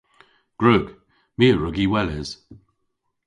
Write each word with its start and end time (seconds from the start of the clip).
Gwrug. 0.59 0.85
My 1.37 1.47
a 1.51 1.55
wrug 1.55 1.77
y 1.83 1.85
weles. 1.91 2.29